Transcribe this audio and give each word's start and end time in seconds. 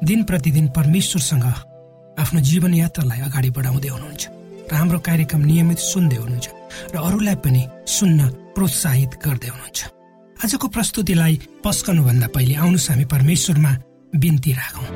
दिन 0.00 0.22
प्रतिदिन 0.24 0.68
परमेश्वरसँग 0.72 1.44
आफ्नो 2.16 2.40
जीवन 2.40 2.74
यात्रालाई 2.74 3.20
अगाडि 3.20 3.50
बढाउँदै 3.52 3.88
हुनुहुन्छ। 3.88 4.22
र 4.72 4.74
हाम्रो 4.74 4.98
कार्यक्रम 5.04 5.42
नियमित 5.44 5.78
सुन्दै 5.78 6.16
हुनुहुन्छ 6.16 6.46
र 6.92 6.96
अरूलाई 6.96 7.36
पनि 7.44 7.62
सुन्न 7.84 8.20
प्रोत्साहित 8.56 9.12
गर्दै 9.20 9.48
हुनुहुन्छ। 9.52 9.80
आजको 10.40 10.66
प्रस्तुतिलाई 10.72 11.34
पस्कनुभन्दा 11.60 12.26
पहिले 12.32 12.54
आउनुहोस् 12.64 12.88
हामी 12.90 13.04
परमेश्वरमा 13.12 13.72
बिन्ती 14.16 14.52
राखौँ। 14.56 14.88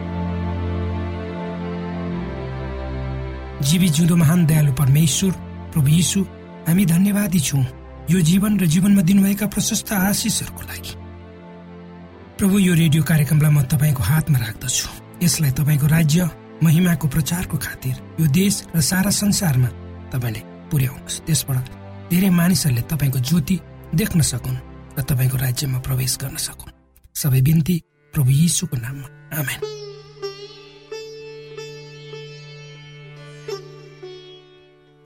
जीवी 3.60 3.88
जिउँदो 3.88 4.16
महान 4.16 4.40
दयालु 4.48 4.72
परमेश्वर 4.72 5.32
प्रभु 5.72 5.88
यीशु 6.00 6.20
हामी 6.64 6.84
धन्यवादी 6.86 7.40
छौँ। 7.44 7.64
यो 8.08 8.18
जीवन 8.24 8.52
र 8.56 8.64
जीवनमा 8.72 9.02
दिनुभएका 9.04 9.46
प्रशस्त 9.52 9.92
आशिषहरूको 9.92 10.62
लागि। 10.64 10.92
प्रभु 12.34 12.58
यो 12.58 12.74
रेडियो 12.74 13.02
कार्यक्रमलाई 13.06 13.50
म 13.50 13.62
तपाईँको 13.70 14.02
हातमा 14.02 14.38
राख्दछु। 14.38 14.88
यसलाई 15.22 15.50
तपाईँको 15.54 15.86
राज्य 15.86 16.20
महिमाको 16.66 17.06
प्रचारको 17.06 17.56
खातिर 17.56 17.94
यो 18.20 18.26
देश 18.26 18.54
र 18.74 18.80
सारा 18.82 19.10
संसारमा 19.14 19.70
तपाईँले 20.10 20.42
पुर्याउनुहोस्। 20.66 21.20
त्यसबाट 21.30 21.66
धेरै 22.10 22.30
मानिसहरूले 22.34 22.82
तपाईँको 22.90 23.18
ज्योति 23.22 23.56
देख्न 23.94 24.20
सकुन् 24.26 24.58
र 24.98 25.00
तपाईँको 25.06 25.36
राज्यमा 25.46 25.78
प्रवेश 25.78 26.12
गर्न 26.18 26.36
सकुन्। 26.36 26.74
सबै 27.14 27.40
बिन्ती 27.46 27.76
प्रभु 28.14 28.30
यीशुको 28.30 28.76
नाममा। 28.82 29.06
आमेन। 29.38 29.60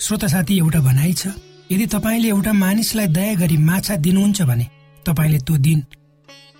श्रोता 0.00 0.28
साथी 0.32 0.54
एउटा 0.58 0.80
भनाइ 0.80 1.12
छ। 1.12 1.36
यदि 1.68 1.86
तपाईँले 1.92 2.28
एउटा 2.28 2.52
मानिसलाई 2.56 3.06
दया 3.12 3.34
गरी 3.36 3.56
माछा 3.60 3.94
दिनुहुन्छ 4.00 4.42
भने 4.48 4.66
तपाईँले 5.04 5.38
त्यो 5.44 5.56
दिन 5.60 5.80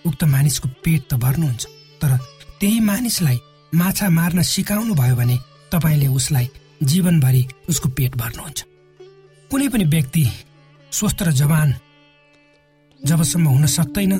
उक्त 0.07 0.25
मानिसको 0.25 0.69
पेट 0.85 1.03
त 1.11 1.15
भर्नुहुन्छ 1.25 1.67
तर 2.01 2.17
त्यही 2.61 2.81
मानिसलाई 2.81 3.39
माछा 3.73 4.09
मार्न 4.09 4.43
सिकाउनु 4.43 4.95
भयो 4.95 5.17
भने 5.17 5.37
तपाईँले 5.73 6.07
उसलाई 6.19 6.49
जीवनभरि 6.83 7.43
उसको 7.69 7.89
पेट 7.97 8.17
भर्नुहुन्छ। 8.17 8.59
कुनै 9.51 9.69
पनि 9.69 9.85
व्यक्ति 9.85 10.25
स्वस्थ 10.93 11.23
र 11.23 11.31
जवान 11.41 11.75
जबसम्म 13.01 13.47
हुन 13.49 13.67
सक्दैन 13.67 14.15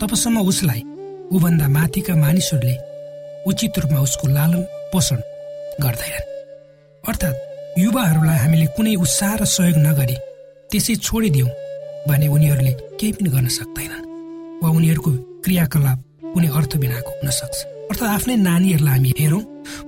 तबसम्म 0.00 0.38
उसलाई 0.50 0.82
ऊभन्दा 1.36 1.68
माथिका 1.68 2.14
मानिसहरूले 2.16 2.76
उचित 3.48 3.78
रूपमा 3.78 4.00
उसको 4.00 4.26
लालन 4.28 4.62
पोषण 4.92 5.20
गर्दैनन्। 5.84 6.26
अर्थात् 7.04 7.78
युवाहरूलाई 7.78 8.38
हामीले 8.38 8.66
कुनै 8.76 8.94
उत्साह 9.04 9.34
र 9.40 9.44
सहयोग 9.46 9.78
नगरी 9.86 10.16
त्यसै 10.70 10.94
छोडिदिउँ 11.06 11.50
भने 12.08 12.26
उनीहरूले 12.34 12.72
केही 12.98 13.12
पनि 13.12 13.28
गर्न 13.30 13.48
सक्दैनन्। 13.58 14.07
वा 14.62 14.68
उनीहरूको 14.76 15.10
क्रियाकलाप 15.44 15.98
कुनै 16.32 16.48
अर्थ 16.58 16.72
बिनाको 16.82 17.10
हुन 17.18 17.30
सक्छ। 17.40 17.56
अर्थात् 17.90 18.14
आफ्नै 18.16 18.36
नानीहरूलाई 18.48 18.94
हामी 18.94 19.10
हेरौँ 19.20 19.42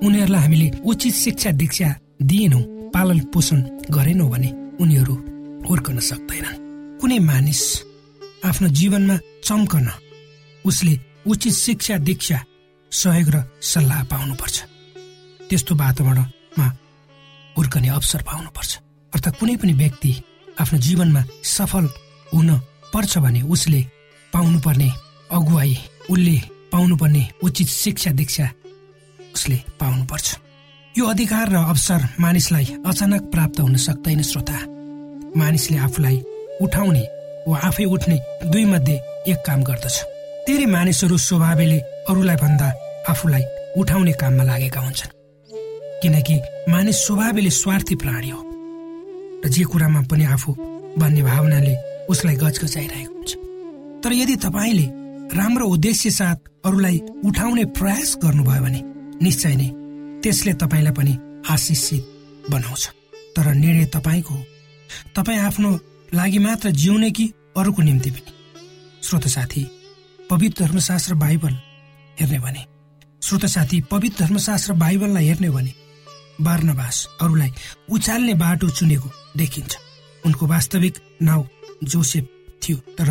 उनीहरूलाई 0.04 0.42
हामीले 0.44 0.68
उचित 0.90 1.14
शिक्षा 1.24 1.50
दीक्षा 1.60 1.88
दिएनौँ 2.30 2.62
पालन 2.94 3.18
पोषण 3.32 3.58
गरेनौँ 3.94 4.30
भने 4.32 4.50
उनीहरू 4.82 5.14
हुर्कन 5.68 5.98
सक्दैनन्। 6.10 6.56
कुनै 7.00 7.18
मानिस 7.30 7.62
आफ्नो 8.48 8.68
जीवनमा 8.78 9.16
चम्कन 9.46 9.86
उसले 10.64 10.94
उचित 11.26 11.54
शिक्षा 11.54 11.94
दीक्षा 12.08 12.38
सहयोग 12.92 13.28
र 13.34 13.36
सल्लाह 13.62 14.00
पाउनुपर्छ। 14.10 14.56
त्यस्तो 15.48 15.72
वातावरणमा 15.82 16.66
हुर्कने 17.56 17.88
अवसर 17.98 18.22
पाउनुपर्छ। 18.22 18.70
अर्थात् 19.12 19.38
कुनै 19.40 19.54
पनि 19.60 19.72
व्यक्ति 19.82 20.12
आफ्नो 20.60 20.78
जीवनमा 20.86 21.22
सफल 21.56 21.84
हुन 22.32 22.48
पर्छ 22.92 23.12
भने 23.18 23.40
उसले 23.54 23.80
पाउनुपर्ने 24.32 24.90
अगुवाई 25.30 25.76
उसले 26.10 26.36
पाउनुपर्ने 26.72 27.22
उचित 27.42 27.68
शिक्षा 27.68 28.10
दीक्षा 28.10 28.46
उसले 29.34 29.56
पाउनुपर्छ। 29.80 30.28
यो 30.94 31.06
अधिकार 31.06 31.48
र 31.48 31.56
अवसर 31.56 32.00
मानिसलाई 32.20 32.64
अचानक 32.86 33.22
प्राप्त 33.32 33.60
हुन 33.60 33.76
सक्दैन 33.76 34.22
श्रोता। 34.22 34.58
मानिसले 35.36 35.78
आफूलाई 35.78 36.18
उठाउने 36.62 37.04
वा 37.48 37.58
आफै 37.58 37.84
उठ्ने 37.84 38.16
दुई 38.50 38.64
मध्ये 38.64 38.96
एक 39.30 39.38
काम 39.46 39.62
गर्दछ। 39.62 39.96
धेरै 40.46 40.66
मानिसहरू 40.66 41.16
स्वभावले 41.18 41.78
अरूलाई 42.10 42.36
भन्दा 42.36 42.68
आफूलाई 43.08 43.44
उठाउने 43.78 44.12
काममा 44.12 44.44
लागेका 44.44 44.80
हुन्छन्। 44.80 45.14
किनकि 46.02 46.36
मानिस 46.68 46.96
स्वभावले 47.06 47.50
स्वार्थी 47.50 47.94
प्राणी 47.94 48.30
हो। 48.30 48.40
र 49.44 49.48
जे 49.48 49.64
कुरामा 49.64 50.00
पनि 50.10 50.24
आफू 50.24 50.50
भन्ने 50.98 51.22
भावनाले 51.22 51.74
उसलाई 52.10 52.36
गजगजाइरहेको 52.36 53.14
हुन्छ। 53.14 53.30
तर 54.04 54.12
यदि 54.12 54.36
तपाईँले 54.36 54.86
राम्रो 55.36 55.66
उद्देश्य 55.66 56.10
साथ 56.10 56.36
अरूलाई 56.64 57.00
उठाउने 57.24 57.64
प्रयास 57.64 58.16
गर्नुभयो 58.22 58.62
भने 58.62 58.80
निश्चय 59.22 59.54
नै 59.56 59.68
त्यसले 60.22 60.52
तपाईँलाई 60.52 60.92
पनि 60.92 61.14
आशिषित 61.50 62.02
बनाउँछ। 62.50 62.86
तर 63.36 63.54
निर्णय 63.54 63.84
तपाईँको 63.84 64.34
हो। 64.34 64.44
तपाईँ 65.16 65.38
आफ्नो 65.38 65.70
लागि 66.14 66.38
मात्र 66.38 66.70
जिउने 66.70 67.10
कि 67.10 67.32
अरूको 67.56 67.82
निम्ति 67.82 68.10
पनि? 68.10 68.32
श्रोत 69.02 69.26
साथी 69.28 69.62
पवित्र 70.30 70.64
धर्मशास्त्र 70.64 71.14
बाइबल 71.14 71.54
हेर्ने 72.20 72.38
भने 72.38 72.64
श्रोत 73.22 73.46
साथी 73.46 73.80
पवित्र 73.80 74.24
धर्मशास्त्र 74.24 74.72
बाइबललाई 74.72 75.26
हेर्ने 75.26 75.50
भने 75.50 75.72
बार्नबास 76.40 77.08
अरूलाई 77.20 77.50
उचाल्ने 77.90 78.34
बाटो 78.34 78.68
चुनेको 78.70 79.08
देखिन्छ। 79.36 79.76
उनको 80.26 80.46
वास्तविक 80.46 80.98
नाउँ 81.22 81.46
जोसेफ 81.84 82.28
थियो 82.62 82.76
तर 82.98 83.08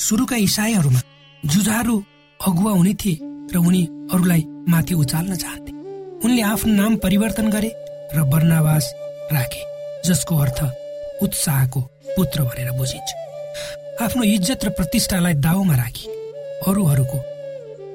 सुरुका 0.00 0.36
इसाईहरूमा 0.36 1.00
जुझारु 1.42 1.96
अगुवा 2.40 2.72
हुने 2.72 2.92
थिए 3.00 3.18
र 3.52 3.56
उनी 3.58 3.82
अरूलाई 4.12 4.42
माथि 4.72 4.94
उचाल्न 4.94 5.34
चाहन्थे। 5.36 5.72
उनले 6.24 6.42
आफ्नो 6.42 6.72
नाम 6.72 6.96
परिवर्तन 7.04 7.50
गरे 7.50 7.70
र 8.14 8.20
वर्णावास 8.32 8.86
राखे 9.32 9.62
जसको 10.08 10.36
अर्थ 10.36 10.60
उत्साहको 11.22 11.80
पुत्र 12.16 12.42
भनेर 12.42 12.70
बुझिन्छ। 12.78 13.10
आफ्नो 14.02 14.22
इज्जत 14.24 14.64
र 14.64 14.68
प्रतिष्ठालाई 14.78 15.34
दाउमा 15.46 15.74
राखी 15.76 16.06
अरूहरूको 16.68 17.18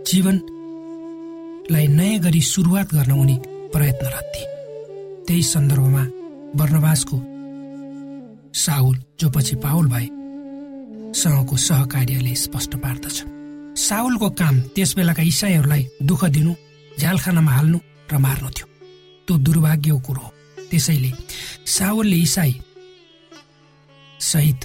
जीवनलाई 0.05 1.88
नयाँ 1.89 2.19
गरी 2.21 2.41
सुरुवात 2.43 2.93
गर्न 2.93 3.12
उनी 3.13 3.38
प्रयत्नरत 3.74 4.25
थिए। 4.35 4.47
त्यही 5.25 5.43
सन्दर्भमा 5.43 6.03
वर्णवासको 6.59 7.17
साउल 8.55 8.95
जो 9.19 9.29
पछि 9.29 9.55
पाउल 9.65 9.88
भए 9.89 10.07
सँगको 11.15 11.55
सहकार्यले 11.57 12.36
स्पष्ट 12.36 12.75
पार्दछ। 12.84 13.17
साउलको 13.79 14.29
काम 14.39 14.55
त्यस 14.75 14.95
बेलाका 14.95 15.24
इसाईहरूलाई 15.24 15.84
दुःख 16.03 16.24
दिनु 16.36 16.53
झ्यालखानामा 17.00 17.51
हाल्नु 17.51 17.79
र 18.12 18.17
मार्नु 18.17 18.50
थियो। 18.55 18.67
त्यो 19.27 19.38
दुर्भाग्यको 19.45 20.00
कुरो 20.07 20.22
हो। 20.22 20.29
त्यसैले 20.69 21.12
साउलले 21.67 22.17
इसाई 22.27 22.53
सहित 24.22 24.60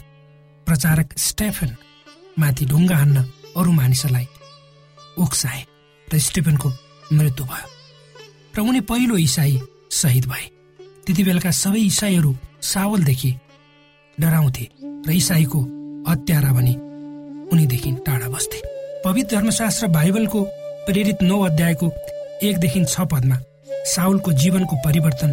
प्रचारक 0.66 1.18
स्टेफन 1.18 1.70
माथि 2.38 2.64
ढुङ्गा 2.66 2.96
हान्न 2.96 3.18
अरू 3.56 3.70
मानिसहरूलाई 3.72 4.26
उक्साए 5.18 5.62
र 6.08 6.18
स्टेफनको 6.18 6.68
मृत्यु 7.12 7.44
भयो 7.46 7.68
र 8.54 8.58
उनी 8.60 8.80
पहिलो 8.90 9.16
इसाई 9.16 9.54
शहीद 9.92 10.24
भए। 10.26 10.46
त्यति 11.06 11.22
बेलाका 11.24 11.50
सबै 11.50 11.80
इसाईहरू 11.80 12.36
सावलदेखि 12.62 13.32
डराउँथे 14.18 14.64
र 15.06 15.10
इसाईको 15.10 15.60
हत्यारा 16.08 16.52
भनी 16.52 16.74
उनीदेखि 17.52 17.90
टाढा 18.06 18.28
बस्थे। 18.28 18.58
पवित्र 19.04 19.36
धर्मशास्त्र 19.36 19.86
बाइबलको 19.88 20.42
प्रेरित 20.86 21.22
नौ 21.22 21.38
अध्यायको 21.44 21.86
एकदेखि 22.42 22.84
छ 22.84 23.00
पदमा 23.12 23.36
साउलको 23.86 24.32
जीवनको 24.32 24.76
परिवर्तन 24.84 25.30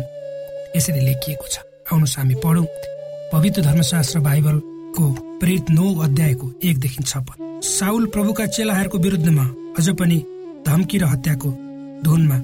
यसरी 0.76 1.02
लेखिएको 1.06 1.48
छ। 1.48 1.60
आउनुहोस् 1.92 2.18
हामी 2.18 2.36
पढौँ। 2.44 2.66
पवित्र 3.34 3.62
धर्मशास्त्र 3.62 4.20
बाइबलको 4.20 5.06
प्रेरित 5.40 5.70
नौ 5.70 5.94
अध्यायको 6.04 6.52
एकदेखि 6.64 7.04
छ 7.04 7.18
पद। 7.20 7.62
साउल 7.64 8.06
प्रभुका 8.14 8.46
चेलाहरूको 8.48 8.98
विरुद्धमा 8.98 9.46
अझ 9.80 9.90
पनि 10.00 10.18
धम्की 10.68 10.98
र 10.98 11.06
हत्याको 11.06 11.50
धुनमा 12.04 12.38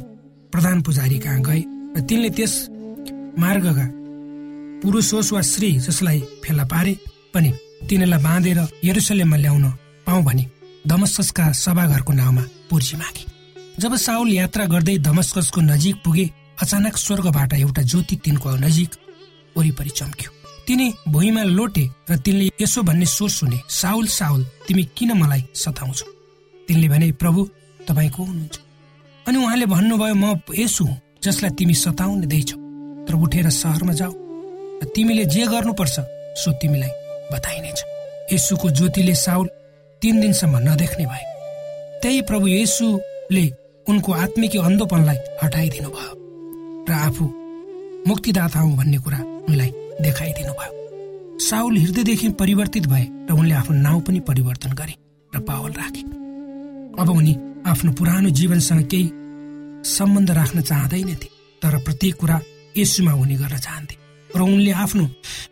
प्रधान 0.53 0.81
पुजारी 0.81 1.17
कहाँ 1.19 1.41
गए 1.41 1.61
र 1.97 2.01
तिनले 2.09 2.29
त्यस 2.29 2.53
मार्गका 3.39 3.85
पुरुष 4.81 5.13
होस् 5.13 5.33
वा 5.33 5.41
स्त्री 5.41 5.71
जसलाई 5.79 6.19
फेला 6.43 6.63
पारे 6.65 6.93
पनि 7.33 7.53
तिनीलाई 7.89 8.21
बाँधेर 8.23 8.59
यरुसलेममा 8.83 9.37
ल्याउन 9.37 9.65
पाऊ 10.07 10.21
भने 10.23 10.45
धमस्कसका 10.87 11.51
सभाघरको 11.53 12.13
नाउँमा 12.13 12.43
पुर्जी 12.69 12.95
मागे। 12.97 13.25
जब 13.79 13.95
साउल 13.97 14.29
यात्रा 14.33 14.65
गर्दै 14.65 14.97
धमस्कसको 14.99 15.61
नजिक 15.61 15.95
पुगे 16.05 16.25
अचानक 16.61 16.97
स्वर्गबाट 16.97 17.53
एउटा 17.53 17.81
ज्योति 17.81 18.15
तिनको 18.23 18.55
नजिक 18.55 18.89
वरिपरि 19.55 19.89
चम्क्यो। 19.89 20.31
तिनी 20.67 20.87
भुइँमा 21.07 21.43
लोटे 21.43 21.85
र 22.09 22.17
तिनले 22.17 22.49
यसो 22.61 22.81
भन्ने 22.83 23.05
स्वर 23.05 23.29
सुने 23.29 23.59
साउल 23.69 24.07
साउल 24.07 24.43
तिमी 24.67 24.83
किन 24.97 25.11
मलाई 25.13 25.43
सताउँछौ? 25.53 26.07
तिनले 26.67 26.87
भने 26.89 27.11
प्रभु 27.19 27.47
तपाईँ 27.87 28.09
को 28.09 28.23
हुनुहुन्छ? 28.23 28.59
अनि 29.25 29.37
उहाँले 29.37 29.65
भन्नुभयो 29.65 30.15
म 30.15 30.39
यसो 30.55 30.85
हुँ 30.85 30.97
जसलाई 31.23 31.51
तिमी 31.59 31.73
सताउने 31.75 32.27
दैछौ 32.27 32.57
तर 33.05 33.13
उठेर 33.15 33.49
सहरमा 33.51 33.93
जाऊ। 33.93 34.13
र 34.79 34.85
तिमीले 34.95 35.25
जे 35.25 35.45
गर्नुपर्छ 35.47 35.95
सो 36.41 36.51
तिमीलाई 36.61 37.02
बताइनेछ। 37.33 37.83
यसुको 38.33 38.69
ज्योतिले 38.71 39.15
साउल 39.17 39.47
तीन 40.01 40.19
दिनसम्म 40.21 40.57
नदेख्ने 40.69 41.05
भए। 41.05 41.25
त्यही 42.01 42.21
प्रभु 42.29 42.47
येसुले 42.47 43.45
उनको 43.87 44.11
आत्मिकी 44.15 44.57
अन्धोपनलाई 44.59 45.17
हटाइदिनु 45.43 45.89
भयो 45.89 46.13
र 46.89 46.91
आफू 46.91 47.25
मुक्तिदाता 48.07 48.59
हुँ 48.59 48.75
भन्ने 48.77 48.97
कुरा 48.97 49.19
उनलाई 49.49 49.71
देखाइदिनु 50.01 50.53
भयो। 50.53 50.71
साउल 51.39 51.77
हृदयदेखि 51.77 52.29
परिवर्तित 52.39 52.85
भए 52.87 53.05
र 53.29 53.33
उनले 53.33 53.55
आफ्नो 53.55 53.75
नाउँ 53.81 54.01
पनि 54.01 54.19
परिवर्तन 54.29 54.71
गरे 54.79 54.95
र 55.31 55.39
पावल 55.47 55.71
राखे। 55.71 56.03
अब 57.01 57.09
उनी 57.09 57.33
आफ्नो 57.67 57.91
पुरानो 57.97 58.29
जीवनसँग 58.29 58.83
केही 58.91 59.09
सम्बन्ध 59.89 60.31
राख्न 60.31 60.61
चाहँदैनथे 60.61 61.27
तर 61.61 61.77
प्रत्येक 61.83 62.15
कुरा 62.15 62.39
यसुमा 62.77 63.11
हुने 63.11 63.35
गर्न 63.35 63.57
चाहन्थे। 63.57 63.95
र 64.35 64.41
उनले 64.41 64.71
आफ्नो 64.71 65.07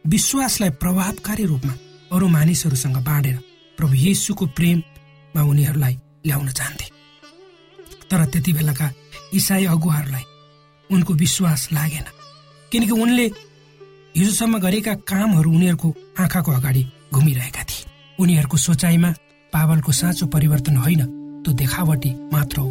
विश्वासलाई 0.08 0.70
प्रभावकारी 0.82 1.44
रूपमा 1.46 1.74
अरू 2.12 2.28
मानिसहरूसँग 2.28 2.98
बाँडेर 2.98 3.38
प्रभु 3.78 3.94
येसुको 3.94 4.46
प्रेममा 4.46 5.42
उनीहरूलाई 5.42 5.96
ल्याउन 6.26 6.50
चाहन्थे। 6.50 6.86
तर 8.12 8.26
त्यति 8.26 8.54
बेलाका 8.54 8.92
इसाई 9.34 9.66
अगुवाहरूलाई 9.66 10.24
उनको 10.90 11.14
विश्वास 11.14 11.68
लागेन 11.74 12.06
किनकि 12.72 12.92
उनले 12.92 13.26
हिजोसम्म 14.18 14.58
गरेका 14.60 14.94
कामहरू 15.08 15.50
उनीहरूको 15.52 15.90
आँखाको 16.20 16.52
अगाडि 16.52 16.84
घुमिरहेका 17.14 17.64
थिए। 17.64 17.86
उनीहरूको 18.20 18.58
सोचाइमा 18.58 19.10
पावलको 19.54 19.92
साँचो 19.92 20.26
परिवर्तन 20.26 20.76
होइन 20.78 21.02
त्यो 21.44 21.54
देखावटी 21.54 22.12
मात्र 22.34 22.60
हो। 22.60 22.70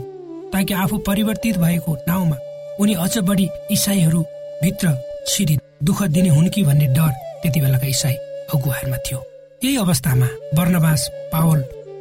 ताकि 0.53 0.75
आफू 0.75 0.99
परिवर्तित 0.99 1.59
भएको 1.59 1.97
नाउँमा 2.09 2.37
उनी 2.81 2.95
अझ 2.95 3.19
बढी 3.19 3.49
इसाईहरू 3.71 4.21
भित्र 4.63 4.97
छिरी 5.29 5.57
दुःख 5.81 6.03
दिने 6.15 6.29
हुन् 6.29 6.49
कि 6.49 6.63
भन्ने 6.63 6.87
डर 6.97 7.13
त्यति 7.43 7.61
बेलाका 7.61 7.87
इसाई 7.87 8.15
अगुवाहरूमा 8.55 8.97
थियो। 8.97 9.19
यही 9.65 9.77
अवस्थामा 9.77 10.29
वर्णवास 10.57 11.09
पावल 11.33 11.61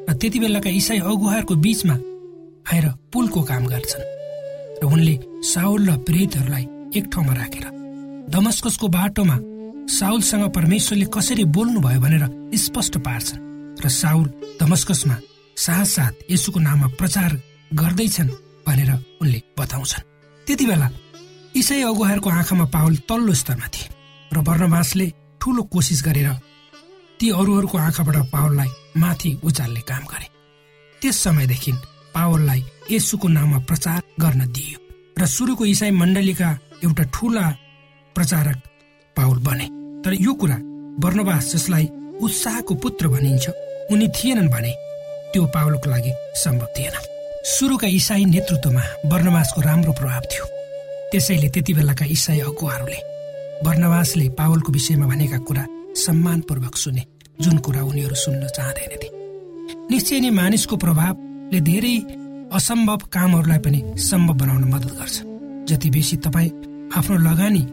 र 0.10 0.14
त्यति 0.14 0.40
बेलाका 0.40 0.70
इसाई 0.70 1.00
अगुवाहरूको 1.00 1.56
बीचमा 1.56 1.96
आएर 2.74 2.86
पुलको 3.14 3.42
काम 3.44 3.66
गर्छन् 3.68 4.06
र 4.84 4.86
उनले 4.86 5.16
साउल 5.44 5.90
र 5.90 5.98
प्रेतहरूलाई 6.08 6.66
एक 6.98 7.06
ठाउँमा 7.14 7.34
राखेर 7.34 7.66
दमस्कसको 8.30 8.88
बाटोमा 8.88 9.38
साउलसँग 9.90 10.50
परमेश्वरले 10.56 11.06
कसरी 11.16 11.44
बोल्नुभयो 11.56 12.00
भनेर 12.00 12.24
स्पष्ट 12.58 12.98
पार्छन् 13.08 13.44
र 13.84 13.90
साउल 14.02 14.28
दमस्कसमा 14.60 15.18
साथ 15.58 16.14
यसुको 16.32 16.60
नाममा 16.60 16.88
प्रचार 17.00 17.32
गर्दैछन् 17.74 18.30
भनेर 18.68 18.92
उनले 19.22 19.40
बताउँछन्। 19.60 20.04
त्यति 20.48 20.66
बेला 20.66 20.88
इसाई 21.56 21.82
अगुवाहरूको 21.82 22.30
आँखामा 22.30 22.66
पावल 22.66 22.96
तल्लो 23.10 23.34
स्तरमा 23.34 23.68
थिए 23.74 23.88
र 24.34 24.38
वर्णवासले 24.48 25.08
ठुलो 25.42 25.64
कोसिस 25.74 26.02
गरेर 26.06 26.30
ती 27.20 27.30
अरूहरूको 27.30 27.78
आँखाबाट 27.78 28.18
पावललाई 28.30 28.70
माथि 28.98 29.32
उचाल्ने 29.44 29.82
काम 29.82 30.04
गरे। 30.06 30.28
त्यस 31.02 31.18
समयदेखि 31.24 31.72
पावललाई 32.16 32.62
यसुको 32.92 33.28
नाममा 33.28 33.60
प्रचार 33.66 34.02
गर्न 34.22 34.42
दिइयो 34.52 34.80
र 35.20 35.26
सुरुको 35.26 35.66
इसाई 35.66 35.92
मण्डलीका 35.92 36.50
एउटा 36.84 37.04
ठुला 37.14 37.46
प्रचारक 38.16 38.58
पावल 39.16 39.38
बने। 39.48 39.68
तर 40.06 40.14
यो 40.22 40.34
कुरा 40.34 40.58
वर्णवास 41.04 41.52
जसलाई 41.54 41.86
उत्साहको 42.22 42.76
पुत्र 42.76 43.08
भनिन्छ 43.08 43.50
उनी 43.92 44.08
थिएनन् 44.16 44.54
भने 44.54 44.72
त्यो 45.34 45.46
पावलको 45.56 45.90
लागि 45.90 46.14
सम्भव 46.44 46.68
थिएन। 46.78 46.96
सुरुका 47.58 47.88
इसाई 48.00 48.26
नेतृत्वमा 48.26 48.84
वर्णवासको 49.12 49.62
राम्रो 49.62 49.94
प्रभाव 49.94 50.24
थियो। 50.32 50.46
त्यसैले 51.12 51.50
त्यति 51.50 51.74
बेलाका 51.74 52.06
इसाई 52.06 52.40
अगुवाहरूले 52.40 53.00
वर्णवासले 53.66 54.26
पावलको 54.40 54.72
विषयमा 54.72 55.06
भनेका 55.08 55.38
कुरा 55.48 55.64
सम्मानपूर्वक 56.06 56.76
सुने 56.78 57.04
जुन 57.42 57.58
कुरा 57.66 57.82
उनीहरू 57.82 58.16
सुन्न 58.16 58.48
चाहँदैनथे। 58.48 59.10
निश्चय 59.92 60.20
नै 60.20 60.30
मानिसको 60.30 60.76
प्रभावले 60.78 61.60
धेरै 61.70 61.96
असम्भव 62.54 63.00
कामहरूलाई 63.14 63.60
पनि 63.66 63.80
सम्भव 64.00 64.36
बनाउन 64.42 64.64
मद्दत 64.74 64.94
गर्छ। 65.00 65.18
जति 65.70 65.90
बेसी 65.90 66.18
तपाईँ 66.26 66.52
आफ्नो 66.98 67.18
लगानी 67.26 67.64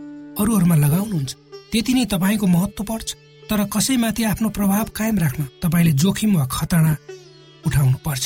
अरूहरूमा 0.40 0.76
लगाउनुहुन्छ 0.85 1.33
त्यति 1.73 1.93
नै 1.95 2.05
तपाईँको 2.12 2.47
महत्व 2.47 2.85
पर्छ। 2.88 3.09
तर 3.49 3.61
कसैमाथि 3.69 4.23
आफ्नो 4.33 4.49
प्रभाव 4.49 4.87
कायम 4.97 5.19
राख्न 5.19 5.43
तपाईँले 5.62 5.93
जोखिम 6.02 6.37
वा 6.37 6.45
खतरा 6.57 6.93
उठाउनु 7.66 7.99
पर्छ। 8.00 8.25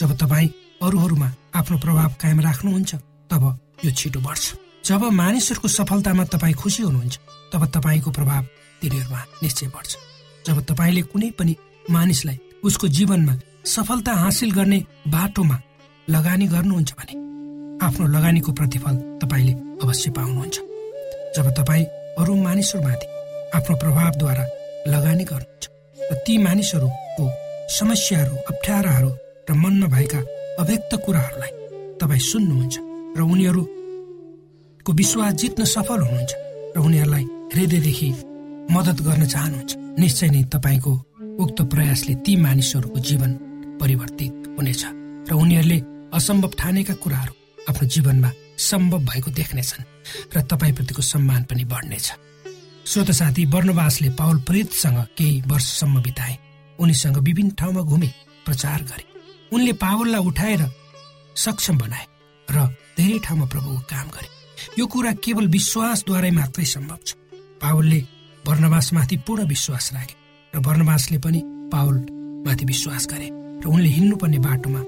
जब 0.00 0.10
तपाईँ 0.18 0.54
अरूहरूमा 0.82 1.28
आफ्नो 1.54 1.76
प्रभाव 1.78 2.10
कायम 2.22 2.40
राख्नुहुन्छ 2.40 2.94
तब 3.30 3.42
यो 3.84 3.90
छिटो 3.90 4.20
बढ्छ। 4.20 4.44
जब 4.84 5.02
मानिसहरूको 5.12 5.68
सफलतामा 5.68 6.24
तपाईँ 6.24 6.54
खुसी 6.54 6.82
हुनुहुन्छ 6.82 7.16
तब 7.52 7.62
तपाईँको 7.74 8.10
प्रभाव 8.10 8.42
तिनीहरूमा 8.82 9.20
निश्चय 9.42 9.66
बढ्छ। 9.74 9.96
जब 10.46 10.56
तपाईँले 10.68 11.02
कुनै 11.08 11.30
पनि 11.38 11.54
मानिसलाई 11.90 12.38
उसको 12.64 12.88
जीवनमा 12.88 13.34
सफलता 13.64 14.12
हासिल 14.14 14.50
गर्ने 14.52 14.78
बाटोमा 15.08 15.56
लगानी 16.08 16.46
गर्नुहुन्छ 16.46 16.92
भने 16.92 17.14
आफ्नो 17.80 18.06
लगानीको 18.06 18.52
प्रतिफल 18.52 18.94
तपाईँले 19.22 19.52
अवश्य 19.82 20.10
पाउनुहुन्छ। 20.10 20.56
जब 21.36 21.46
तपाईँ 21.56 21.84
अरू 22.20 22.34
मानिसहरूमाथि 22.42 23.06
आफ्नो 23.56 23.76
प्रभावद्वारा 23.76 24.44
लगानी 24.92 25.24
गर्नुहुन्छ 25.24 25.64
र 26.10 26.14
ती 26.26 26.36
मानिसहरूको 26.38 27.24
समस्याहरू 27.78 28.36
अप्ठ्याराहरू 28.50 29.10
र 29.48 29.52
मनमा 29.56 29.88
भएका 29.96 30.20
अव्यक्त 30.60 30.92
कुराहरूलाई 31.04 31.52
तपाईँ 32.00 32.26
सुन्नुहुन्छ 32.30 32.89
र 33.16 33.20
उनीहरूको 33.22 34.92
विश्वास 34.92 35.32
जित्न 35.34 35.64
सफल 35.64 36.00
हुनुहुन्छ 36.00 36.32
र 36.76 36.78
उनीहरूलाई 36.78 37.24
हृदयदेखि 37.54 38.10
मद्दत 38.74 38.98
गर्न 39.06 39.24
चाहनुहुन्छ। 39.26 39.70
निश्चय 40.00 40.28
नै 40.30 40.42
तपाईँको 40.54 40.92
उक्त 41.42 41.58
प्रयासले 41.72 42.14
ती 42.24 42.32
मानिसहरूको 42.36 42.98
जीवन 43.08 43.30
परिवर्तित 43.80 44.32
हुनेछ 44.56 44.82
र 45.28 45.32
उनीहरूले 45.34 45.78
असम्भव 46.14 46.50
ठानेका 46.58 46.94
कुराहरू 47.02 47.34
आफ्नो 47.68 47.88
जीवनमा 47.88 48.30
सम्भव 48.60 48.98
भएको 49.08 49.30
देख्नेछन् 49.30 49.88
र 50.34 50.36
तपाईँप्रतिको 50.50 51.02
सम्मान 51.02 51.42
पनि 51.50 51.64
बढ्नेछ। 51.64 52.08
श्रोत 52.86 53.10
साथी 53.10 53.44
वर्णवासले 53.46 54.08
पावल 54.18 54.38
प्रेतसँग 54.48 54.98
केही 55.18 55.40
वर्षसम्म 55.46 56.02
बिताए। 56.02 56.34
उनीसँग 56.78 57.16
विभिन्न 57.18 57.50
ठाउँमा 57.58 57.82
घुमे 57.82 58.10
प्रचार 58.46 58.82
गरे। 58.82 59.04
उनले 59.52 59.72
पावललाई 59.74 60.22
उठाएर 60.26 60.62
सक्षम 61.36 61.78
बनाए 61.78 62.06
र 62.48 62.58
धेरै 63.00 63.18
ठाउँमा 63.24 63.46
प्रभुको 63.48 63.80
काम 63.88 64.06
गरे। 64.14 64.28
यो 64.78 64.86
कुरा 64.92 65.12
केवल 65.24 65.46
विश्वासद्वारै 65.56 66.30
मात्रै 66.36 66.64
सम्भव 66.68 66.98
छ। 67.06 67.16
पावलले 67.62 68.00
वर्णवासमाथि 68.44 69.16
पूर्ण 69.26 69.42
विश्वास 69.48 69.84
राखे 69.94 70.14
र 70.54 70.58
वर्णवासले 70.66 71.18
पनि 71.24 71.40
पावलमाथि 71.72 72.64
विश्वास 72.72 73.06
गरे 73.12 73.28
र 73.62 73.64
उनले 73.72 73.88
हिँड्नुपर्ने 73.96 74.38
बाटोमा 74.46 74.80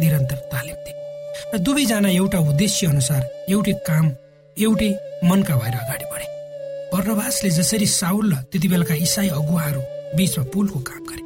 निरन्तर 0.00 0.38
तालिम 0.52 0.78
दिए। 0.84 0.96
र 1.52 1.58
दुवैजना 1.60 2.08
एउटा 2.08 2.38
उद्देश्य 2.50 2.86
अनुसार 2.86 3.22
एउटै 3.52 3.74
काम 3.88 4.06
एउटै 4.56 4.90
मनका 5.28 5.54
भएर 5.60 5.76
अगाडि 5.76 6.06
बढे। 6.12 6.26
वर्णवासले 6.92 7.50
जसरी 7.50 7.86
साउल 8.00 8.32
र 8.32 8.36
त्यति 8.48 8.68
बेलाका 8.68 8.94
इसाई 9.06 9.28
अगुवाहरू 9.28 9.82
बीचमा 10.16 10.44
पुलको 10.52 10.78
काम 10.88 11.02
गरे। 11.10 11.22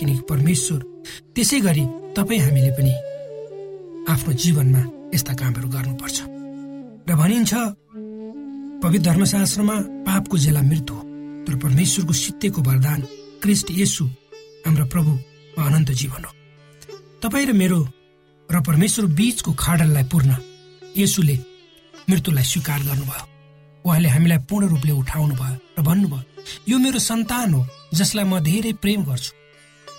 किनकि 0.00 0.22
परमेश्वर 0.30 0.80
त्यसै 1.34 1.60
गरी 1.60 1.84
तपाईँ 2.16 2.40
हामीले 2.40 2.72
पनि 2.76 2.92
आफ्नो 4.12 4.32
जीवनमा 4.32 4.82
यस्ता 5.14 5.32
कामहरू 5.40 5.68
गर्नुपर्छ। 5.68 6.18
र 7.08 7.10
भनिन्छ 7.20 7.52
पवित्र 8.82 9.04
धर्मशास्त्रमा 9.06 9.76
पापको 10.06 10.36
जेला 10.38 10.62
मृत्यु 10.62 10.96
तर 11.46 11.54
परमेश्वरको 11.64 12.12
सित्तेको 12.12 12.60
वरदान 12.62 13.00
क्रिस्ट 13.42 13.68
यसु 13.70 14.04
हाम्रा 14.64 14.84
प्रभु 14.92 15.12
अनन्त 15.58 15.90
जीवन 16.00 16.22
हो। 16.24 16.32
तपाईँ 17.22 17.46
र 17.46 17.52
मेरो 17.52 17.80
र 18.48 18.60
परमेश्वर 18.60 19.06
बीचको 19.18 19.52
खाडललाई 19.52 20.04
पूर्ण 20.12 20.30
यसुले 20.96 21.36
मृत्युलाई 22.10 22.44
स्वीकार 22.44 22.80
गर्नुभयो। 22.88 23.24
उहाँले 23.84 24.08
हामीलाई 24.08 24.38
पूर्ण 24.48 24.64
रूपले 24.68 24.92
उठाउनु 24.92 25.34
भयो 25.34 25.56
र 25.78 25.82
भन्नुभयो 25.82 26.20
यो 26.70 26.76
मेरो 26.78 26.98
सन्तान 26.98 27.54
हो 27.54 27.60
जसलाई 27.94 28.24
म 28.24 28.38
धेरै 28.40 28.72
प्रेम 28.82 29.00
गर्छु। 29.04 29.32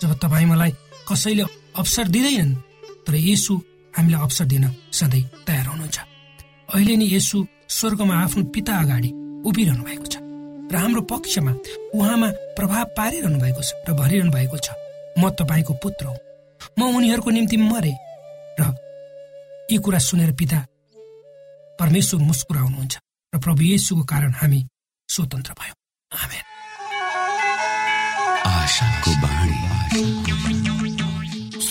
जब 0.01 0.11
तपाईँ 0.19 0.47
मलाई 0.51 0.71
कसैले 1.07 1.43
अवसर 1.79 2.07
दिँदैनन् 2.13 2.55
तर 3.05 3.15
यसु 3.15 3.53
हामीलाई 3.97 4.21
अवसर 4.21 4.45
दिन 4.45 4.65
सधैँ 4.91 5.23
तयार 5.47 5.65
हुनुहुन्छ। 5.67 5.97
अहिले 6.73 6.95
नै 6.97 7.07
यसु 7.15 7.37
स्वर्गमा 7.69 8.15
आफ्नो 8.23 8.43
पिता 8.53 8.73
अगाडि 8.83 9.09
उभिरहनु 9.47 9.83
भएको 9.83 10.07
छ 10.13 10.15
र 10.71 10.75
हाम्रो 10.75 11.01
पक्षमा 11.11 11.51
उहाँमा 11.93 12.29
प्रभाव 12.57 12.85
पारिरहनु 12.97 13.37
भएको 13.43 13.61
छ 13.61 13.69
र 13.87 13.93
भरिरहनु 13.93 14.31
भएको 14.31 14.57
छ। 14.57 14.67
म 15.19 15.29
तपाईँको 15.29 15.73
पुत्र 15.83 16.05
हो। 16.05 16.15
म 16.79 16.81
उनीहरूको 16.97 17.29
निम्ति 17.29 17.57
मरे 17.57 17.93
र 18.59 18.61
यी 19.71 19.77
कुरा 19.77 19.99
सुनेर 19.99 20.31
पिता 20.39 20.59
परमेश्वर 21.79 22.19
मुस्कुराउनुहुन्छ 22.29 22.93
र 23.33 23.37
प्रभु 23.45 23.61
येसुको 23.61 24.03
कारण 24.09 24.31
हामी 24.41 24.59
स्वतन्त्र 25.09 25.53
भयौँ। 25.59 25.82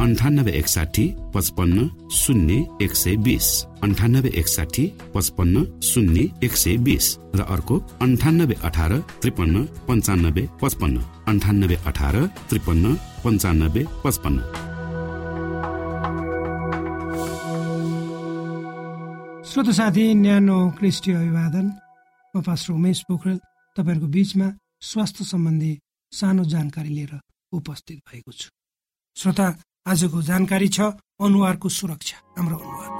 अन्ठानब्बे 0.00 0.52
एकसाठी 0.52 1.04
पचपन्न 1.34 1.88
शून्य 2.10 2.54
एक 2.82 2.94
सय 2.94 3.16
बिस। 3.16 3.46
अन्ठानब्बे 3.82 4.28
एकसाठी 4.28 4.84
पचपन्न 5.14 5.80
शून्य 5.80 6.20
एक 6.44 6.56
सय 6.56 6.76
बिस। 6.76 7.06
र 7.34 7.40
अर्को 7.42 7.78
अन्ठानब्बे 8.00 8.54
अठार 8.64 8.92
त्रिपन्न 9.22 9.64
पन्चानब्बे 9.88 10.48
पचपन्न। 10.62 10.96
अन्ठानब्बे 11.28 11.76
अठार 11.86 12.16
त्रिपन्न 12.48 12.94
पन्चानब्बे 13.24 13.82
पचपन्न। 14.04 14.38
श्रोत 19.44 19.68
साथी 19.70 20.14
न्यानो 20.14 20.58
क्रिस्टी 20.78 21.12
अभिवादन। 21.12 21.66
म 22.34 22.40
पास्टर 22.40 22.72
उमेश 22.72 22.98
पोखरेल 23.08 23.38
तपाईँहरूको 23.76 24.06
बिचमा 24.06 24.48
स्वास्थ्य 24.80 25.24
सम्बन्धी 25.24 25.72
सानो 26.12 26.44
जानकारी 26.44 26.88
लिएर 26.88 27.20
उपस्थित 27.52 27.98
भएको 28.08 28.32
छु। 28.32 28.48
श्रोता 29.16 29.46
आजको 29.86 30.22
जानकारी 30.22 30.68
छ 30.68 30.80
अनुहारको 31.20 31.68
सुरक्षा। 31.68 32.16
हाम्रो 32.38 32.56
अनुहार। 32.56 32.90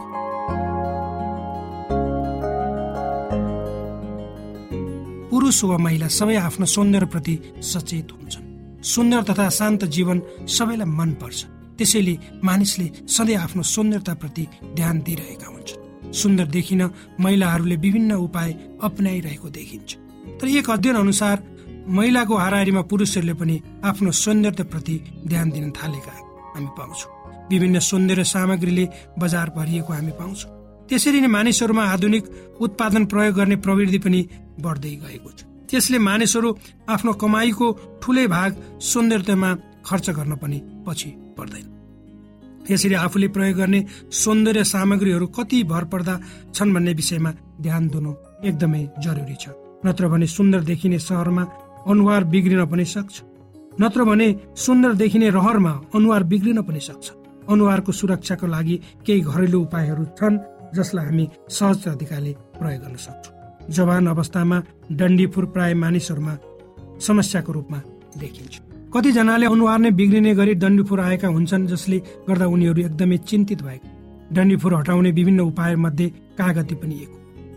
पुरुष 5.30 5.62
वा 5.64 5.76
महिला 5.78 6.08
सबै 6.08 6.36
आफ्नो 6.36 6.66
सौन्दर्यप्रति 6.66 7.34
सचेत 7.62 8.08
हुन्छन्। 8.12 8.82
सुन्दर 8.82 9.22
तथा 9.22 9.48
शान्त 9.48 9.84
जीवन 9.94 10.22
सबैलाई 10.48 10.90
मन 10.90 11.10
पर्छ 11.22 11.38
त्यसैले 11.78 12.14
मानिसले 12.42 12.86
सधैँ 13.06 13.36
आफ्नो 13.36 13.62
सौन्दर्यताप्रति 13.62 14.44
ध्यान 14.74 15.00
दिइरहेका 15.06 15.46
हुन्छन्। 15.46 16.12
सुन्दर 16.12 16.46
देखिन 16.46 16.82
महिलाहरूले 17.20 17.76
विभिन्न 17.76 18.12
उपाय 18.26 18.50
अप्नाइरहेको 18.82 19.48
देखिन्छ। 19.48 19.90
तर 20.40 20.48
एक 20.48 20.70
अध्ययन 20.70 20.96
अनुसार 20.96 21.36
महिलाको 21.88 22.34
हाराहारीमा 22.36 22.82
पुरुषहरूले 22.90 23.34
पनि 23.34 23.56
आफ्नो 23.84 24.10
सौन्दर्यताप्रति 24.24 24.96
ध्यान 25.26 25.50
दिन 25.50 25.70
थालेका 25.70 26.12
हामी 26.54 26.70
पाउँछौँ। 26.78 27.10
विभिन्न 27.50 27.78
सौन्दर्य 27.80 28.24
सामग्रीले 28.24 28.84
बजार 29.18 29.50
भरिएको 29.56 29.92
हामी 29.92 30.12
पाउँछौँ। 30.18 30.50
त्यसरी 30.88 31.20
नै 31.20 31.28
मानिसहरूमा 31.28 31.84
आधुनिक 31.84 32.24
उत्पादन 32.60 33.04
प्रयोग 33.06 33.34
गर्ने 33.34 33.56
प्रवृत्ति 33.56 33.98
पनि 33.98 34.20
बढ्दै 34.60 34.94
गएको 35.02 35.30
छ। 35.30 35.40
त्यसले 35.68 35.98
मानिसहरू 35.98 36.48
आफ्नो 36.88 37.12
कमाईको 37.16 37.66
ठुलै 38.02 38.26
भाग 38.26 38.50
सौन्दर्यतामा 38.80 39.50
खर्च 39.86 40.06
गर्न 40.10 40.32
पनि 40.36 40.58
पछि 40.86 41.08
पर्दैन। 41.38 41.66
यसरी 42.70 42.94
आफूले 42.94 43.28
प्रयोग 43.28 43.56
गर्ने 43.56 43.80
सौन्दर्य 44.12 44.64
सामग्रीहरू 44.64 45.26
कति 45.26 45.62
भर 45.64 45.84
पर्दा 45.84 46.14
छन् 46.54 46.74
भन्ने 46.74 46.92
विषयमा 46.92 47.30
ध्यान 47.60 47.88
दिनु 47.88 48.12
एकदमै 48.44 48.82
जरुरी 49.00 49.36
छ। 49.40 49.56
नत्र 49.86 50.08
भने 50.08 50.26
सुन्दर 50.26 50.60
देखिने 50.62 50.98
सहरमा 50.98 51.42
अनुहार 51.88 52.24
बिग्रिन 52.24 52.64
पनि 52.66 52.84
सक्छ। 52.84 53.14
नत्र 53.80 54.04
भने 54.04 54.28
सुन्दर 54.56 54.92
देखिने 54.94 55.28
रहरमा 55.30 55.70
अनुहार 55.94 56.22
बिग्रिन 56.24 56.62
पनि 56.62 56.80
सक्छ। 56.80 57.10
अनुहारको 57.50 57.92
सुरक्षाको 57.92 58.46
लागि 58.46 58.80
केही 59.06 59.20
घरेलु 59.22 59.60
उपायहरू 59.60 60.04
छन् 60.18 60.38
जसलाई 60.74 61.04
हामी 61.04 61.28
सहज 61.50 61.84
तरिकाले 61.84 62.32
प्रयोग 62.58 62.82
गर्न 62.82 62.96
सक्छौँ। 62.96 63.70
जवान 63.70 64.06
अवस्थामा 64.06 64.62
डन्डीफुर 64.92 65.44
प्राय 65.54 65.74
मानिसहरूमा 65.74 66.34
समस्याको 67.00 67.52
रूपमा 67.52 67.78
देखिन्छ। 68.18 68.54
कतिजनाले 68.94 69.46
अनुहार 69.46 69.78
नै 69.78 69.90
बिग्रिने 69.90 70.34
गरी 70.34 70.54
डन्डीफुर 70.54 71.00
आएका 71.00 71.28
हुन्छन् 71.28 71.66
जसले 71.66 71.98
गर्दा 72.28 72.46
उनीहरू 72.46 72.80
एकदमै 72.82 73.16
चिन्तित 73.24 73.62
भएको। 73.62 73.88
डन्डीफुर 74.34 74.74
हटाउने 74.74 75.10
विभिन्न 75.10 75.40
उपाय 75.42 75.74
मध्ये 75.76 76.08
कागती 76.38 76.74
पनि 76.74 76.94
एक 77.02 77.10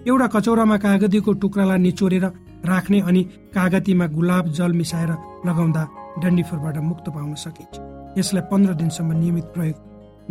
एउटा 0.08 0.28
कचौरामा 0.28 0.78
कागतीको 0.78 1.34
टुक्रालाई 1.42 1.80
निचोरेर 1.80 2.26
राख्ने 2.66 3.00
अनि 3.02 3.22
कागतीमा 3.56 4.06
गुलाब 4.08 4.46
जल 4.58 4.72
मिसाएर 4.74 5.12
लगाउँदा 5.48 5.84
डन्डीफोरबाट 6.22 6.78
मुक्त 6.90 7.06
पाउन 7.10 7.34
सकिन्छ। 7.36 7.74
यसलाई 8.18 8.44
पन्ध्र 8.52 8.74
दिनसम्म 8.74 9.12
नियमित 9.12 9.46
प्रयोग 9.56 9.78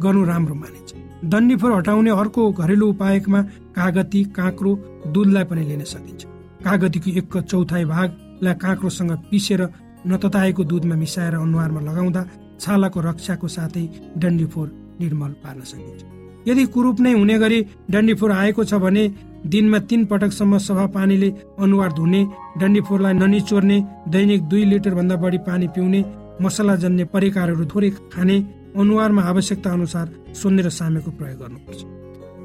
गर्नु 0.00 0.24
राम्रो 0.24 0.54
मानिन्छ। 0.54 0.90
डन्डीफोर 1.24 1.72
हटाउने 1.72 2.10
अर्को 2.10 2.42
घरेलु 2.52 2.86
उपायमा 2.88 3.40
कागती 3.76 4.20
काँक्रो 4.36 4.70
दुधलाई 5.14 5.44
पनि 5.44 5.62
लिन 5.68 5.84
सकिन्छ। 5.84 6.22
कागतीको 6.64 7.10
एक 7.20 7.36
चौथाइ 7.50 7.84
भागलाई 7.84 8.54
काँक्रोसँग 8.54 9.12
पिसेर 9.30 9.60
नतताएको 10.06 10.62
दुधमा 10.64 10.96
मिसाएर 10.96 11.34
अनुहारमा 11.36 11.80
लगाउँदा 11.80 12.22
छालाको 12.60 13.00
रक्षाको 13.00 13.48
साथै 13.48 13.84
डन्डीफोर 14.18 14.66
निर्मल 15.00 15.32
पार्न 15.44 15.60
सकिन्छ। 15.62 16.02
यदि 16.48 16.64
कुरूप 16.74 17.00
नै 17.00 17.12
हुने 17.12 17.38
गरी 17.38 17.58
डन्डीफोर 17.90 18.32
आएको 18.32 18.64
छ 18.64 18.74
भने 18.84 19.04
दिनमा 19.52 19.78
तीन 19.88 20.04
पटकसम्म 20.10 20.58
सफा 20.58 20.86
पानीले 20.96 21.28
अनुहार 21.60 21.92
धुने 21.92 22.20
डन्डीफोरलाई 22.60 23.12
ननिचोर्ने 23.12 23.78
दैनिक 24.08 24.42
दुई 24.50 24.64
लिटर 24.64 24.94
भन्दा 24.94 25.16
बढी 25.16 25.38
पानी 25.48 25.68
पिउने 25.74 26.00
मसलाजन्य 26.42 27.04
परिकारहरू 27.14 27.64
थोरै 27.64 27.90
खाने 28.12 28.36
अनुहारमा 28.76 29.22
आवश्यकता 29.22 29.70
अनुसार 29.72 30.06
सौन्दर्य 30.34 30.70
सामेको 30.70 31.10
प्रयोग 31.10 31.38
गर्नुपर्छ। 31.40 31.80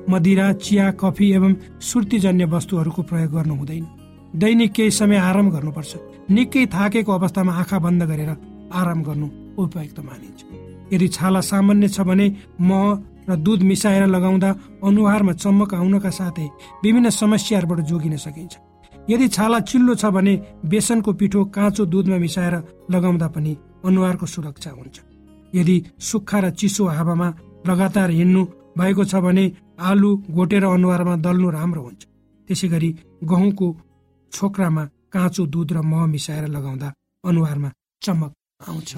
मदिरा 0.10 0.52
चिया 0.54 0.92
कफी 1.02 1.32
एवं 1.32 1.54
सुर्तीजन्य 1.82 2.46
वस्तुहरूको 2.46 3.02
प्रयोग 3.02 3.32
गर्नु 3.32 3.56
हुँदैन। 3.56 3.86
दैनिक 4.36 4.72
केही 4.72 4.92
समय 4.92 5.18
आराम 5.20 5.50
गर्नुपर्छ। 5.50 5.92
निकै 6.32 6.66
थाकेको 6.66 7.12
अवस्थामा 7.12 7.54
आँखा 7.54 7.78
बन्द 7.80 8.04
गरेर 8.04 8.32
आराम 8.74 9.00
गर्नु 9.04 9.28
उपयुक्त 9.58 10.00
मानिन्छ। 10.00 10.40
यदि 10.94 11.08
छाला 11.08 11.42
सामान्य 11.42 11.88
छ 11.88 12.02
भने 12.02 12.28
मह 12.62 12.84
र 13.30 13.36
दुध 13.38 13.62
मिसाएर 13.64 14.06
लगाउँदा 14.08 14.50
अनुहारमा 14.84 15.34
चम्मक 15.34 15.74
आउनका 15.74 16.10
साथै 16.10 16.48
विभिन्न 16.84 17.10
समस्याहरूबाट 17.14 17.80
जोगिन 17.90 18.16
सकिन्छ। 18.18 18.54
यदि 19.10 19.28
छाला 19.28 19.60
चिल्लो 19.70 19.94
छ 19.96 20.06
भने 20.16 20.34
बेसनको 20.66 21.14
पिठो 21.14 21.46
काँचो 21.56 21.86
दुधमा 21.86 22.18
मिसाएर 22.18 22.56
लगाउँदा 22.92 23.28
पनि 23.28 23.58
अनुहारको 23.86 24.26
सुरक्षा 24.26 24.72
हुन्छ। 24.72 24.98
यदि 25.56 25.76
सुक्खा 26.00 26.40
र 26.40 26.50
चिसो 26.52 26.86
हावामा 26.88 27.28
लगातार 27.68 28.10
हिँड्नु 28.10 28.42
भएको 28.78 29.04
छ 29.06 29.16
भने 29.26 29.46
आलु 29.80 30.10
घोटेर 30.30 30.64
अनुहारमा 30.66 31.16
दल्नु 31.26 31.50
राम्रो 31.50 31.82
हुन्छ। 31.82 32.02
त्यसै 32.48 32.68
गरी 32.68 32.90
गहुँको 33.24 33.68
छोक्रामा 34.32 34.84
काँचो 35.14 35.46
दुध 35.46 35.70
र 35.74 35.82
मह 35.82 36.06
मिसाएर 36.06 36.46
लगाउँदा 36.48 36.94
अनुहारमा 37.24 37.70
चमक 38.02 38.32
आउँछ। 38.68 38.90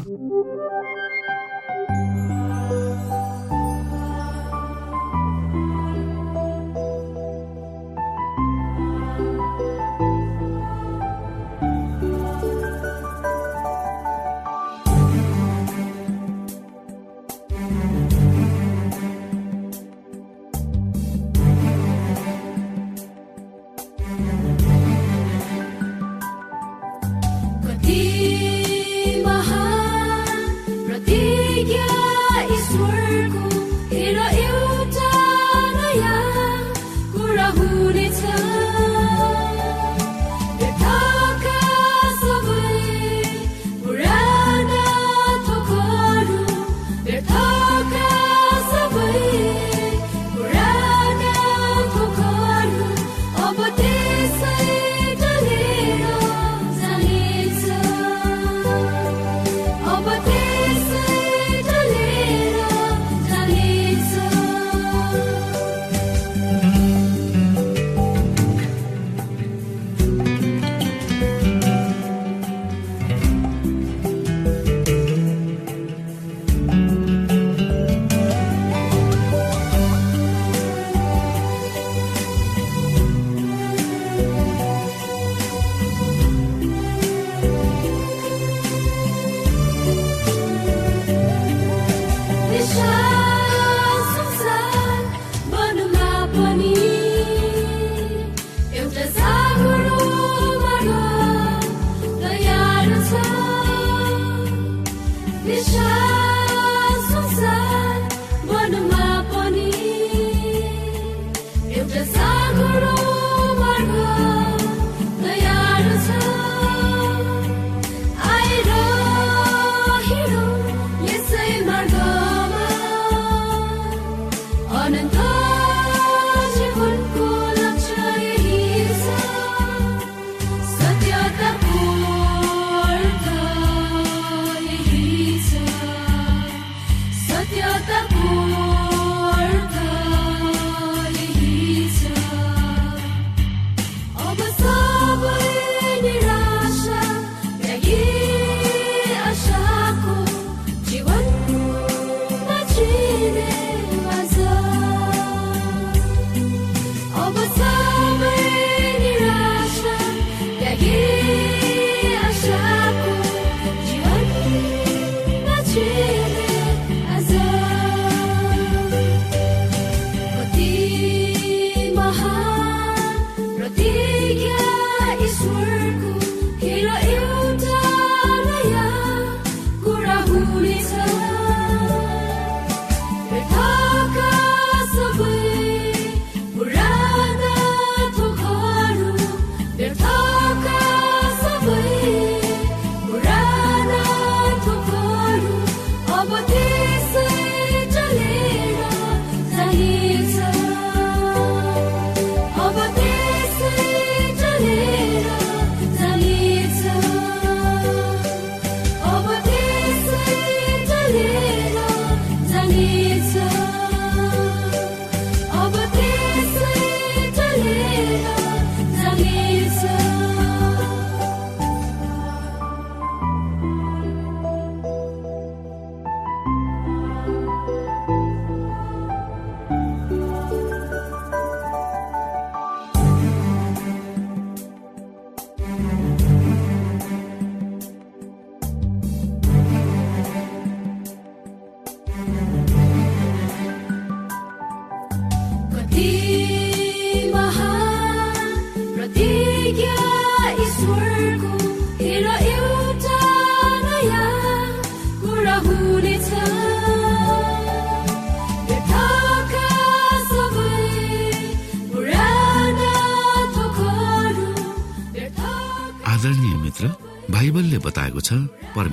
circle 32.72 33.61